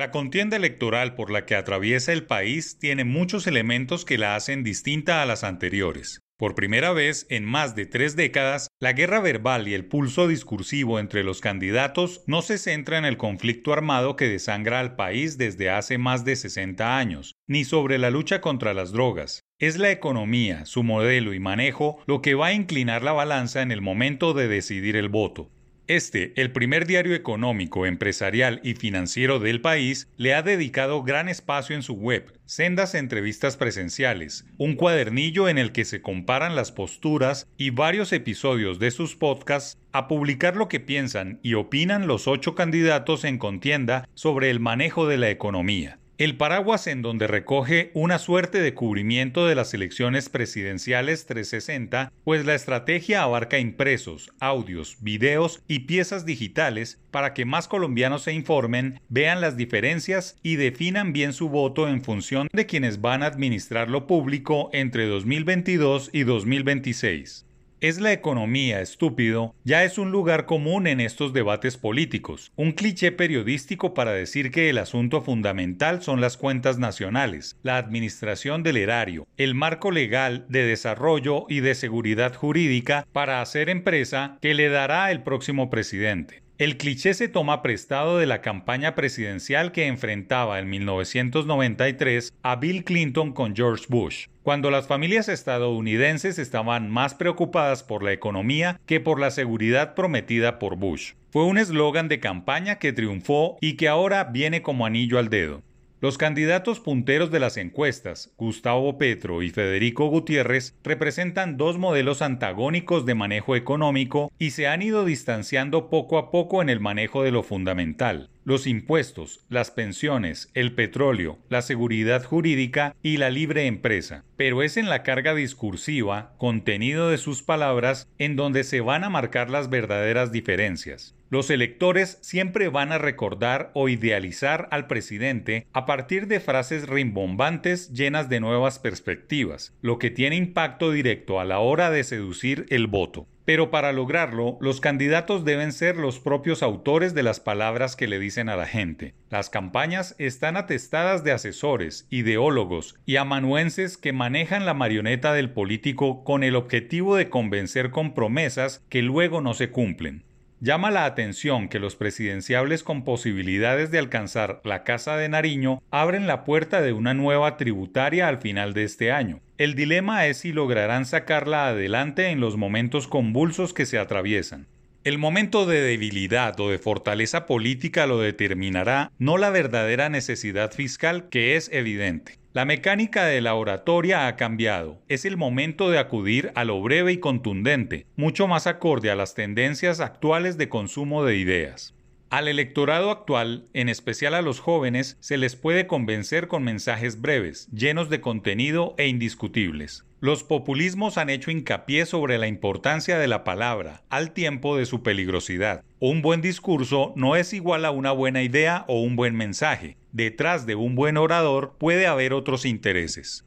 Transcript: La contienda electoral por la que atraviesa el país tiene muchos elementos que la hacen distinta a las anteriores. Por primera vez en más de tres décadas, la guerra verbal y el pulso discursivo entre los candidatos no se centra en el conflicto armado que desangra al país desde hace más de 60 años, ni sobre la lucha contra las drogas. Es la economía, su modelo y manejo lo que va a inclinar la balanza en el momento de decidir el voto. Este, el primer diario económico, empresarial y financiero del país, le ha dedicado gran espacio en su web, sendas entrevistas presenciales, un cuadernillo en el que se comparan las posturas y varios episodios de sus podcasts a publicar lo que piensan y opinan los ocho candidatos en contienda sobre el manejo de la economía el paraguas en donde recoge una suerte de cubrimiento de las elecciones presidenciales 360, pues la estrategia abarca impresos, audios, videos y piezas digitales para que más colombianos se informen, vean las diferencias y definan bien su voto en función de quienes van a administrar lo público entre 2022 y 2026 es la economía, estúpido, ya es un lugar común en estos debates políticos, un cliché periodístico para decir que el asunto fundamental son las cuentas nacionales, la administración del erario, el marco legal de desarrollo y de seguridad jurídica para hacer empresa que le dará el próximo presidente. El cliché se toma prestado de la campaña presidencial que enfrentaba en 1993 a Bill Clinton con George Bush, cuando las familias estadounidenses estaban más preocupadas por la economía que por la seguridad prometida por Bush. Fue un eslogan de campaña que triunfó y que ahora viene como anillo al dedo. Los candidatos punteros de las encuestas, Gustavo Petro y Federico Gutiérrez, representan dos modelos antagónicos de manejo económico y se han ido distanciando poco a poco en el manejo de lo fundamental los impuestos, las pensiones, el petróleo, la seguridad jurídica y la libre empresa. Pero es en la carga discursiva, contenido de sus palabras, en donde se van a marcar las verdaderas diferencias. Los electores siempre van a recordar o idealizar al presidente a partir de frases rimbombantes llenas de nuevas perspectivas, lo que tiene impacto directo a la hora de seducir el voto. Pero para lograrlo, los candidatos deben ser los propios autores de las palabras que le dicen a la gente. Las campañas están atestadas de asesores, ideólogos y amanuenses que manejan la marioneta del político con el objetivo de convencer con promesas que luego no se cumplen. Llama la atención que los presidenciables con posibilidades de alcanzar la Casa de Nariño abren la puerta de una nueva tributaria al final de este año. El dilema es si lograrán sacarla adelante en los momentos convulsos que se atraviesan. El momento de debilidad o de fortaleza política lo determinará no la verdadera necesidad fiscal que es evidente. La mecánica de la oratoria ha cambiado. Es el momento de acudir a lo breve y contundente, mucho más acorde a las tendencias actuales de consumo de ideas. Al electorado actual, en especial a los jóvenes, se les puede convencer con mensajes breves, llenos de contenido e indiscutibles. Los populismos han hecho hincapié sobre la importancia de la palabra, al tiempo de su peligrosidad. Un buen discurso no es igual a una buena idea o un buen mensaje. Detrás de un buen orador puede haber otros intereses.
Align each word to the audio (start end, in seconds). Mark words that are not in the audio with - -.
La 0.00 0.10
contienda 0.10 0.56
electoral 0.56 1.14
por 1.14 1.30
la 1.30 1.44
que 1.44 1.54
atraviesa 1.54 2.14
el 2.14 2.24
país 2.24 2.78
tiene 2.78 3.04
muchos 3.04 3.46
elementos 3.46 4.06
que 4.06 4.16
la 4.16 4.34
hacen 4.34 4.64
distinta 4.64 5.20
a 5.20 5.26
las 5.26 5.44
anteriores. 5.44 6.22
Por 6.38 6.54
primera 6.54 6.92
vez 6.92 7.26
en 7.28 7.44
más 7.44 7.74
de 7.74 7.84
tres 7.84 8.16
décadas, 8.16 8.68
la 8.80 8.94
guerra 8.94 9.20
verbal 9.20 9.68
y 9.68 9.74
el 9.74 9.84
pulso 9.84 10.26
discursivo 10.26 10.98
entre 10.98 11.22
los 11.22 11.42
candidatos 11.42 12.22
no 12.26 12.40
se 12.40 12.56
centra 12.56 12.96
en 12.96 13.04
el 13.04 13.18
conflicto 13.18 13.74
armado 13.74 14.16
que 14.16 14.26
desangra 14.26 14.80
al 14.80 14.96
país 14.96 15.36
desde 15.36 15.68
hace 15.68 15.98
más 15.98 16.24
de 16.24 16.36
60 16.36 16.96
años, 16.96 17.34
ni 17.46 17.66
sobre 17.66 17.98
la 17.98 18.08
lucha 18.08 18.40
contra 18.40 18.72
las 18.72 18.92
drogas. 18.92 19.42
Es 19.58 19.76
la 19.76 19.90
economía, 19.90 20.64
su 20.64 20.82
modelo 20.82 21.34
y 21.34 21.40
manejo 21.40 22.02
lo 22.06 22.22
que 22.22 22.32
va 22.32 22.46
a 22.46 22.54
inclinar 22.54 23.02
la 23.02 23.12
balanza 23.12 23.60
en 23.60 23.70
el 23.70 23.82
momento 23.82 24.32
de 24.32 24.48
decidir 24.48 24.96
el 24.96 25.10
voto. 25.10 25.50
Este, 25.90 26.32
el 26.40 26.52
primer 26.52 26.86
diario 26.86 27.16
económico, 27.16 27.84
empresarial 27.84 28.60
y 28.62 28.74
financiero 28.74 29.40
del 29.40 29.60
país, 29.60 30.06
le 30.16 30.34
ha 30.34 30.42
dedicado 30.42 31.02
gran 31.02 31.28
espacio 31.28 31.74
en 31.74 31.82
su 31.82 31.94
web, 31.94 32.32
sendas 32.44 32.94
entrevistas 32.94 33.56
presenciales, 33.56 34.46
un 34.56 34.76
cuadernillo 34.76 35.48
en 35.48 35.58
el 35.58 35.72
que 35.72 35.84
se 35.84 36.00
comparan 36.00 36.54
las 36.54 36.70
posturas 36.70 37.48
y 37.56 37.70
varios 37.70 38.12
episodios 38.12 38.78
de 38.78 38.92
sus 38.92 39.16
podcasts 39.16 39.80
a 39.90 40.06
publicar 40.06 40.54
lo 40.54 40.68
que 40.68 40.78
piensan 40.78 41.40
y 41.42 41.54
opinan 41.54 42.06
los 42.06 42.28
ocho 42.28 42.54
candidatos 42.54 43.24
en 43.24 43.38
contienda 43.38 44.08
sobre 44.14 44.50
el 44.50 44.60
manejo 44.60 45.08
de 45.08 45.18
la 45.18 45.30
economía 45.30 45.99
el 46.20 46.36
paraguas 46.36 46.86
en 46.86 47.00
donde 47.00 47.26
recoge 47.26 47.90
una 47.94 48.18
suerte 48.18 48.60
de 48.60 48.74
cubrimiento 48.74 49.46
de 49.46 49.54
las 49.54 49.72
elecciones 49.72 50.28
presidenciales 50.28 51.24
360, 51.24 52.12
pues 52.24 52.44
la 52.44 52.54
estrategia 52.54 53.22
abarca 53.22 53.58
impresos, 53.58 54.30
audios, 54.38 54.98
videos 55.00 55.62
y 55.66 55.78
piezas 55.80 56.26
digitales 56.26 57.00
para 57.10 57.32
que 57.32 57.46
más 57.46 57.68
colombianos 57.68 58.24
se 58.24 58.34
informen, 58.34 59.00
vean 59.08 59.40
las 59.40 59.56
diferencias 59.56 60.36
y 60.42 60.56
definan 60.56 61.14
bien 61.14 61.32
su 61.32 61.48
voto 61.48 61.88
en 61.88 62.04
función 62.04 62.48
de 62.52 62.66
quienes 62.66 63.00
van 63.00 63.22
a 63.22 63.26
administrar 63.26 63.88
lo 63.88 64.06
público 64.06 64.68
entre 64.74 65.06
2022 65.06 66.10
y 66.12 66.24
2026 66.24 67.46
es 67.80 68.00
la 68.00 68.12
economía, 68.12 68.80
estúpido, 68.80 69.54
ya 69.64 69.84
es 69.84 69.98
un 69.98 70.10
lugar 70.10 70.46
común 70.46 70.86
en 70.86 71.00
estos 71.00 71.32
debates 71.32 71.76
políticos, 71.76 72.52
un 72.56 72.72
cliché 72.72 73.10
periodístico 73.10 73.94
para 73.94 74.12
decir 74.12 74.50
que 74.50 74.68
el 74.68 74.78
asunto 74.78 75.22
fundamental 75.22 76.02
son 76.02 76.20
las 76.20 76.36
cuentas 76.36 76.78
nacionales, 76.78 77.56
la 77.62 77.78
administración 77.78 78.62
del 78.62 78.76
erario, 78.76 79.26
el 79.36 79.54
marco 79.54 79.90
legal 79.90 80.44
de 80.48 80.64
desarrollo 80.64 81.46
y 81.48 81.60
de 81.60 81.74
seguridad 81.74 82.34
jurídica 82.34 83.06
para 83.12 83.40
hacer 83.40 83.70
empresa 83.70 84.38
que 84.42 84.54
le 84.54 84.68
dará 84.68 85.10
el 85.10 85.22
próximo 85.22 85.70
presidente. 85.70 86.42
El 86.60 86.76
cliché 86.76 87.14
se 87.14 87.26
toma 87.26 87.62
prestado 87.62 88.18
de 88.18 88.26
la 88.26 88.42
campaña 88.42 88.94
presidencial 88.94 89.72
que 89.72 89.86
enfrentaba 89.86 90.58
en 90.58 90.68
1993 90.68 92.34
a 92.42 92.56
Bill 92.56 92.84
Clinton 92.84 93.32
con 93.32 93.56
George 93.56 93.86
Bush, 93.88 94.26
cuando 94.42 94.70
las 94.70 94.86
familias 94.86 95.30
estadounidenses 95.30 96.38
estaban 96.38 96.90
más 96.90 97.14
preocupadas 97.14 97.82
por 97.82 98.02
la 98.02 98.12
economía 98.12 98.78
que 98.84 99.00
por 99.00 99.18
la 99.18 99.30
seguridad 99.30 99.94
prometida 99.94 100.58
por 100.58 100.76
Bush. 100.76 101.14
Fue 101.30 101.46
un 101.46 101.56
eslogan 101.56 102.08
de 102.08 102.20
campaña 102.20 102.78
que 102.78 102.92
triunfó 102.92 103.56
y 103.62 103.78
que 103.78 103.88
ahora 103.88 104.24
viene 104.24 104.60
como 104.60 104.84
anillo 104.84 105.18
al 105.18 105.30
dedo. 105.30 105.62
Los 106.02 106.16
candidatos 106.16 106.80
punteros 106.80 107.30
de 107.30 107.40
las 107.40 107.58
encuestas, 107.58 108.32
Gustavo 108.38 108.96
Petro 108.96 109.42
y 109.42 109.50
Federico 109.50 110.06
Gutiérrez, 110.06 110.74
representan 110.82 111.58
dos 111.58 111.76
modelos 111.76 112.22
antagónicos 112.22 113.04
de 113.04 113.14
manejo 113.14 113.54
económico 113.54 114.32
y 114.38 114.52
se 114.52 114.66
han 114.66 114.80
ido 114.80 115.04
distanciando 115.04 115.90
poco 115.90 116.16
a 116.16 116.30
poco 116.30 116.62
en 116.62 116.70
el 116.70 116.80
manejo 116.80 117.22
de 117.22 117.32
lo 117.32 117.42
fundamental 117.42 118.30
los 118.44 118.66
impuestos, 118.66 119.44
las 119.48 119.70
pensiones, 119.70 120.50
el 120.54 120.74
petróleo, 120.74 121.38
la 121.48 121.62
seguridad 121.62 122.24
jurídica 122.24 122.94
y 123.02 123.16
la 123.16 123.30
libre 123.30 123.66
empresa. 123.66 124.24
Pero 124.36 124.62
es 124.62 124.76
en 124.76 124.88
la 124.88 125.02
carga 125.02 125.34
discursiva, 125.34 126.34
contenido 126.38 127.10
de 127.10 127.18
sus 127.18 127.42
palabras, 127.42 128.08
en 128.18 128.36
donde 128.36 128.64
se 128.64 128.80
van 128.80 129.04
a 129.04 129.10
marcar 129.10 129.50
las 129.50 129.70
verdaderas 129.70 130.32
diferencias. 130.32 131.14
Los 131.30 131.48
electores 131.50 132.18
siempre 132.22 132.68
van 132.68 132.90
a 132.90 132.98
recordar 132.98 133.70
o 133.74 133.88
idealizar 133.88 134.66
al 134.72 134.88
presidente 134.88 135.68
a 135.72 135.86
partir 135.86 136.26
de 136.26 136.40
frases 136.40 136.88
rimbombantes 136.88 137.92
llenas 137.92 138.28
de 138.28 138.40
nuevas 138.40 138.80
perspectivas, 138.80 139.72
lo 139.80 140.00
que 140.00 140.10
tiene 140.10 140.34
impacto 140.34 140.90
directo 140.90 141.38
a 141.38 141.44
la 141.44 141.60
hora 141.60 141.90
de 141.90 142.02
seducir 142.02 142.66
el 142.70 142.88
voto. 142.88 143.28
Pero 143.50 143.68
para 143.68 143.90
lograrlo, 143.90 144.58
los 144.60 144.80
candidatos 144.80 145.44
deben 145.44 145.72
ser 145.72 145.96
los 145.96 146.20
propios 146.20 146.62
autores 146.62 147.14
de 147.14 147.24
las 147.24 147.40
palabras 147.40 147.96
que 147.96 148.06
le 148.06 148.20
dicen 148.20 148.48
a 148.48 148.54
la 148.54 148.64
gente. 148.64 149.12
Las 149.28 149.50
campañas 149.50 150.14
están 150.18 150.56
atestadas 150.56 151.24
de 151.24 151.32
asesores, 151.32 152.06
ideólogos 152.10 152.94
y 153.06 153.16
amanuenses 153.16 153.96
que 153.96 154.12
manejan 154.12 154.66
la 154.66 154.74
marioneta 154.74 155.32
del 155.32 155.50
político 155.50 156.22
con 156.22 156.44
el 156.44 156.54
objetivo 156.54 157.16
de 157.16 157.28
convencer 157.28 157.90
con 157.90 158.14
promesas 158.14 158.84
que 158.88 159.02
luego 159.02 159.40
no 159.40 159.52
se 159.52 159.70
cumplen. 159.70 160.22
Llama 160.60 160.92
la 160.92 161.04
atención 161.04 161.68
que 161.68 161.80
los 161.80 161.96
presidenciables 161.96 162.84
con 162.84 163.02
posibilidades 163.02 163.90
de 163.90 163.98
alcanzar 163.98 164.60
la 164.62 164.84
Casa 164.84 165.16
de 165.16 165.28
Nariño 165.28 165.82
abren 165.90 166.28
la 166.28 166.44
puerta 166.44 166.82
de 166.82 166.92
una 166.92 167.14
nueva 167.14 167.56
tributaria 167.56 168.28
al 168.28 168.38
final 168.38 168.74
de 168.74 168.84
este 168.84 169.10
año. 169.10 169.40
El 169.60 169.74
dilema 169.74 170.26
es 170.26 170.38
si 170.38 170.54
lograrán 170.54 171.04
sacarla 171.04 171.68
adelante 171.68 172.28
en 172.28 172.40
los 172.40 172.56
momentos 172.56 173.06
convulsos 173.06 173.74
que 173.74 173.84
se 173.84 173.98
atraviesan. 173.98 174.66
El 175.04 175.18
momento 175.18 175.66
de 175.66 175.82
debilidad 175.82 176.58
o 176.60 176.70
de 176.70 176.78
fortaleza 176.78 177.44
política 177.44 178.06
lo 178.06 178.20
determinará 178.20 179.12
no 179.18 179.36
la 179.36 179.50
verdadera 179.50 180.08
necesidad 180.08 180.72
fiscal 180.72 181.28
que 181.28 181.56
es 181.56 181.68
evidente. 181.74 182.38
La 182.54 182.64
mecánica 182.64 183.26
de 183.26 183.42
la 183.42 183.54
oratoria 183.54 184.28
ha 184.28 184.36
cambiado. 184.36 185.02
Es 185.08 185.26
el 185.26 185.36
momento 185.36 185.90
de 185.90 185.98
acudir 185.98 186.52
a 186.54 186.64
lo 186.64 186.80
breve 186.80 187.12
y 187.12 187.18
contundente, 187.18 188.06
mucho 188.16 188.48
más 188.48 188.66
acorde 188.66 189.10
a 189.10 189.14
las 189.14 189.34
tendencias 189.34 190.00
actuales 190.00 190.56
de 190.56 190.70
consumo 190.70 191.22
de 191.22 191.36
ideas. 191.36 191.92
Al 192.30 192.46
electorado 192.46 193.10
actual, 193.10 193.66
en 193.72 193.88
especial 193.88 194.34
a 194.34 194.40
los 194.40 194.60
jóvenes, 194.60 195.16
se 195.18 195.36
les 195.36 195.56
puede 195.56 195.88
convencer 195.88 196.46
con 196.46 196.62
mensajes 196.62 197.20
breves, 197.20 197.66
llenos 197.72 198.08
de 198.08 198.20
contenido 198.20 198.94
e 198.98 199.08
indiscutibles. 199.08 200.04
Los 200.20 200.44
populismos 200.44 201.18
han 201.18 201.28
hecho 201.28 201.50
hincapié 201.50 202.06
sobre 202.06 202.38
la 202.38 202.46
importancia 202.46 203.18
de 203.18 203.26
la 203.26 203.42
palabra, 203.42 204.04
al 204.10 204.30
tiempo 204.30 204.76
de 204.76 204.86
su 204.86 205.02
peligrosidad. 205.02 205.82
Un 205.98 206.22
buen 206.22 206.40
discurso 206.40 207.12
no 207.16 207.34
es 207.34 207.52
igual 207.52 207.84
a 207.84 207.90
una 207.90 208.12
buena 208.12 208.44
idea 208.44 208.84
o 208.86 209.00
un 209.00 209.16
buen 209.16 209.34
mensaje. 209.34 209.96
Detrás 210.12 210.66
de 210.66 210.76
un 210.76 210.94
buen 210.94 211.16
orador 211.16 211.74
puede 211.78 212.06
haber 212.06 212.32
otros 212.32 212.64
intereses. 212.64 213.44